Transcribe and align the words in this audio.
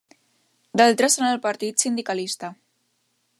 D'altres 0.81 1.17
en 1.21 1.25
el 1.27 1.39
Partit 1.45 1.85
Sindicalista. 1.85 2.51